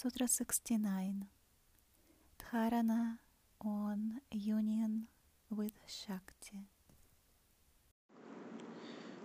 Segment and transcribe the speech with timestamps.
[0.00, 1.26] Sutra 69
[2.38, 3.18] Dharana
[3.60, 5.08] on Union
[5.50, 6.60] with Shakti.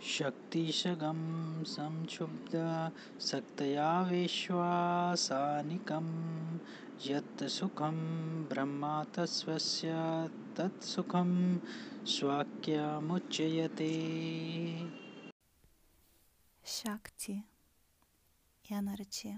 [0.00, 1.18] शक्तिशगं
[1.72, 2.54] संक्षुब्ध
[3.30, 6.06] सक्तया विश्वासानिकं
[7.06, 7.98] यत् सुखं
[8.50, 9.90] Brahma तस्वस्य
[10.56, 11.30] तत्सुखं
[12.14, 13.92] स्वाक्यमुच्यते
[16.64, 17.36] Shakti
[18.78, 19.36] energy,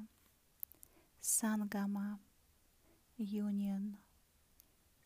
[1.23, 2.19] Sangama
[3.17, 3.97] union,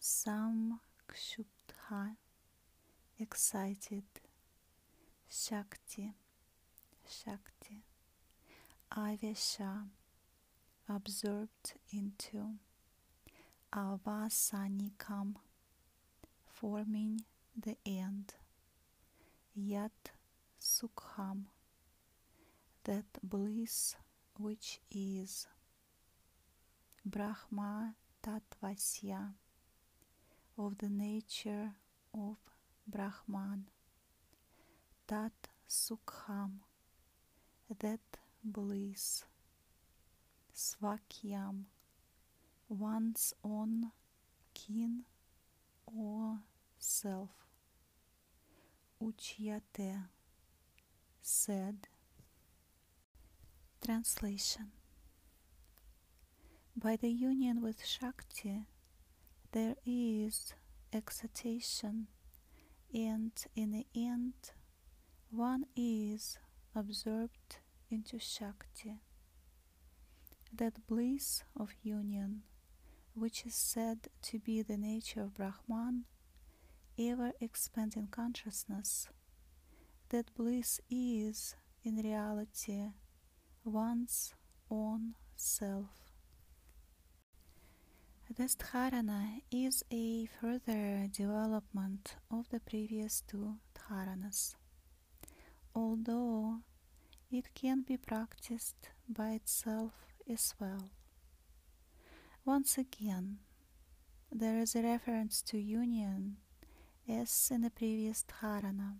[0.00, 0.80] Samkshubdha
[3.18, 4.04] excited,
[5.28, 6.14] Shakti,
[7.06, 7.82] Shakti,
[8.91, 9.88] Avesha
[10.88, 12.55] absorbed into,
[13.74, 15.34] Avasanikam
[16.46, 17.20] forming
[17.55, 18.33] the end,
[19.55, 20.12] Yat
[20.58, 21.44] Sukham
[22.84, 23.96] that bliss
[24.38, 25.46] which is
[27.09, 29.34] Brahma Tatvasya
[30.58, 31.70] of the nature
[32.12, 32.36] of
[32.84, 33.67] Brahman.
[35.06, 35.30] Tat
[35.69, 36.62] Sukham
[37.78, 38.00] that
[38.42, 39.22] bliss.
[40.53, 41.67] Svakyam
[42.69, 43.92] one's own
[44.52, 45.05] kin
[45.86, 46.39] or
[46.80, 47.30] self.
[49.00, 50.08] Uchyate
[51.23, 51.86] said.
[53.80, 54.75] Translation
[56.78, 58.66] By the union with Shakti,
[59.52, 60.52] there is
[60.92, 62.08] excitation,
[62.92, 64.34] and in the end,
[65.30, 66.38] one is
[66.74, 67.60] absorbed
[67.91, 69.00] into Shakti.
[70.52, 72.42] That bliss of union,
[73.14, 76.05] which is said to be the nature of Brahman,
[76.98, 79.08] ever expanding consciousness,
[80.11, 82.90] that bliss is, in reality,
[83.64, 84.34] one's
[84.70, 86.05] own self.
[88.28, 94.56] This dharana is a further development of the previous two dharanas,
[95.74, 96.61] although
[97.30, 99.92] it can be practiced by itself
[100.28, 100.90] as well.
[102.45, 103.39] Once again,
[104.30, 106.36] there is a reference to union
[107.08, 108.96] as in the previous dharana.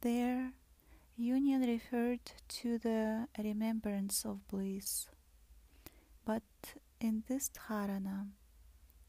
[0.00, 0.52] There,
[1.16, 5.06] Union referred to the remembrance of bliss,
[6.24, 6.42] but
[7.00, 8.26] in this dharana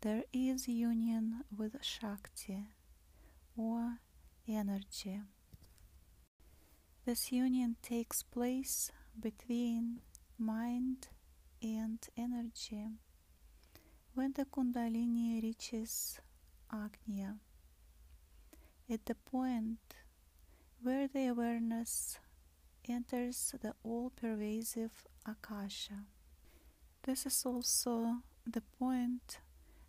[0.02, 2.66] there is union with Shakti
[3.56, 4.00] or
[4.47, 5.22] energy.
[7.06, 10.00] This union takes place between
[10.40, 11.09] mind
[11.62, 12.88] and energy
[14.16, 16.19] when the Kundalini reaches
[16.72, 17.38] Agnya.
[18.90, 19.96] At the point
[20.81, 22.18] where the awareness
[22.90, 26.06] enters the all pervasive Akasha.
[27.03, 29.39] This is also the point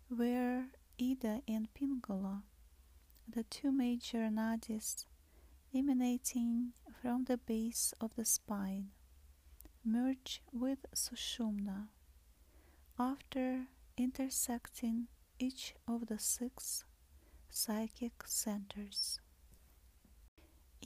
[0.09, 0.69] where
[0.99, 2.41] Ida and Pingala,
[3.27, 5.05] the two major nadis
[5.75, 8.89] emanating from the base of the spine,
[9.85, 11.89] merge with Sushumna
[12.97, 15.07] after intersecting
[15.37, 16.83] each of the six
[17.49, 19.19] psychic centers.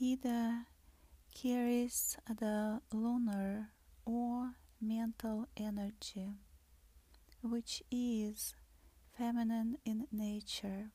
[0.00, 0.66] Ida
[1.34, 3.70] carries the lunar
[4.04, 6.34] or mental energy,
[7.42, 8.54] which is
[9.16, 10.90] feminine in nature,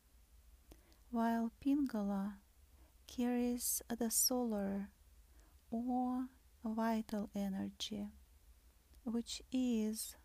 [1.11, 2.35] while Pingala
[3.07, 4.89] carries the solar
[5.69, 6.27] or
[6.63, 8.07] vital energy,
[9.03, 10.15] which is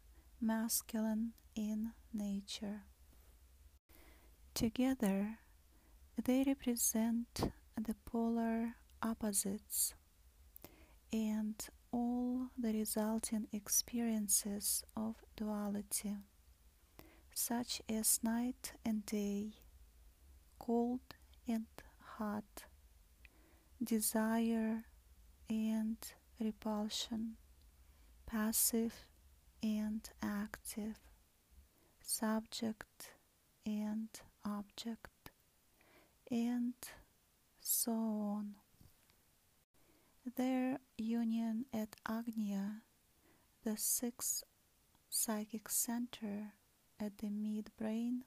[0.41, 2.83] masculine in nature.
[4.55, 5.39] Together,
[6.25, 9.95] they represent the polar opposites
[11.13, 11.55] and
[11.93, 12.18] all
[12.59, 16.17] the resulting experiences of duality,
[17.35, 19.53] such as night and day,
[20.59, 21.01] cold
[21.47, 21.67] and
[22.17, 22.65] hot,
[23.83, 24.85] desire
[25.49, 25.97] and
[26.41, 27.37] repulsion,
[28.27, 28.95] passive
[29.63, 30.99] and active,
[32.03, 33.13] subject
[33.67, 34.09] and
[34.45, 35.31] object,
[36.31, 36.75] and
[37.61, 38.55] so on.
[40.37, 42.83] Their union at Agnya,
[43.65, 44.45] the sixth
[45.09, 46.53] psychic center
[47.01, 48.23] at the midbrain,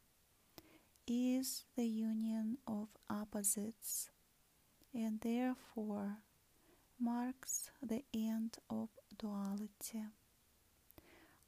[1.06, 4.10] is the union of opposites
[4.94, 6.18] and therefore
[7.00, 10.04] marks the end of duality.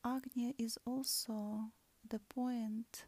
[0.06, 1.72] Agnya is also
[2.08, 3.06] the point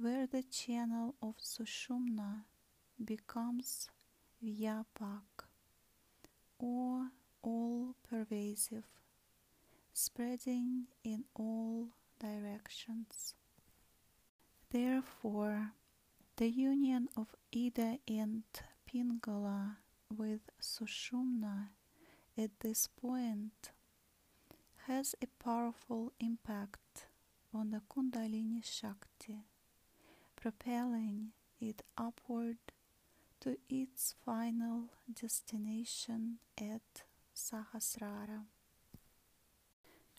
[0.00, 2.44] where the channel of Sushumna
[3.04, 3.88] becomes
[4.42, 5.37] Vyapak
[8.28, 8.84] pervasive,
[9.92, 11.88] spreading in all
[12.20, 13.34] directions.
[14.70, 15.72] Therefore,
[16.36, 18.42] the union of Ida and
[18.86, 19.76] Pingala
[20.14, 21.68] with Sushumna
[22.36, 23.70] at this point
[24.86, 27.06] has a powerful impact
[27.54, 29.44] on the Kundalini Shakti,
[30.36, 32.58] propelling it upward
[33.40, 34.84] to its final
[35.14, 37.02] destination at
[37.38, 38.46] Sahasrara.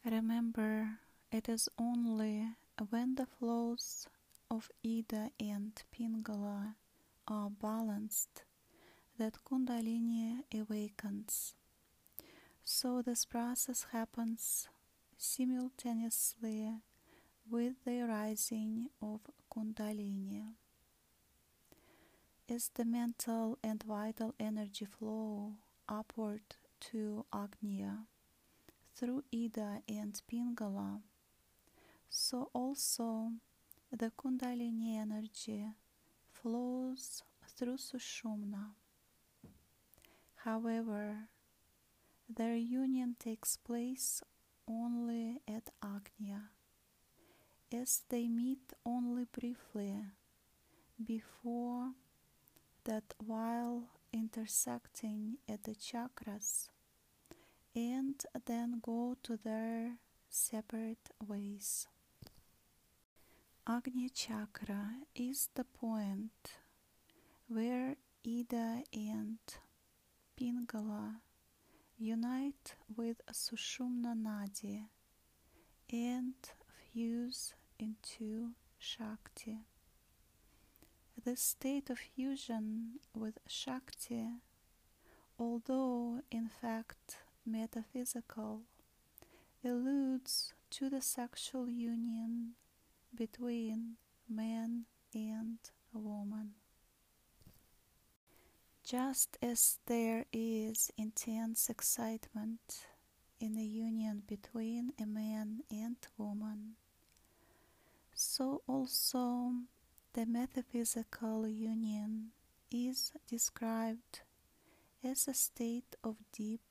[0.06, 1.00] Remember,
[1.34, 2.48] it is only
[2.90, 4.08] when the flows
[4.50, 6.76] of Ida and Pingala
[7.28, 8.44] are balanced
[9.18, 11.56] that Kundalini awakens.
[12.64, 14.70] So this process happens
[15.18, 16.72] simultaneously
[17.52, 19.20] with the rising of
[19.54, 20.54] Kundalini.
[22.48, 25.56] As the mental and vital energy flow
[25.90, 28.06] upward to Agnya
[28.96, 31.02] through Ida and Pingala,
[32.10, 33.32] so also
[33.92, 35.66] the Kundalini energy
[36.32, 38.72] flows through Sushumna.
[40.44, 41.30] However,
[42.30, 44.22] their union takes place
[44.68, 46.50] only at Agnya,
[47.74, 49.96] as they meet only briefly
[51.04, 51.92] before
[52.84, 56.70] that while intersecting at the chakras
[57.76, 59.98] and then go to their
[60.30, 61.88] separate ways.
[63.68, 66.58] Agnya Chakra is the point
[67.48, 67.96] where
[68.26, 69.38] Ida and
[70.36, 71.18] Pingala
[71.98, 74.86] unite with Sushumna Nadi
[75.92, 76.34] and
[76.92, 79.60] fuse into Shakti.
[81.26, 84.28] This state of fusion with Shakti,
[85.38, 88.62] although in fact metaphysical,
[89.64, 92.54] alludes to the sexual union
[93.14, 93.98] between
[94.30, 95.58] man and
[95.92, 96.52] woman.
[98.82, 102.86] Just as there is intense excitement
[103.42, 106.76] in a union between a man and woman,
[108.14, 109.52] so also
[110.14, 112.32] the metaphysical union
[112.72, 114.22] is described
[115.04, 116.62] as a state of deep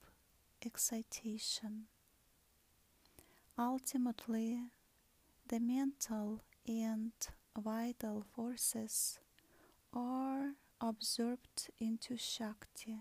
[0.65, 1.85] excitation.
[3.57, 4.59] Ultimately,
[5.47, 7.11] the mental and
[7.57, 9.19] vital forces
[9.93, 12.99] are absorbed into Shakti,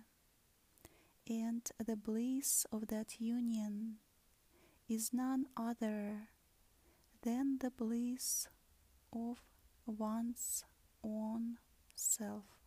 [1.29, 3.97] and the bliss of that union
[4.89, 6.29] is none other
[7.23, 8.49] than the bliss
[9.13, 9.43] of
[9.89, 10.65] one's
[11.03, 11.57] own
[11.95, 12.58] self.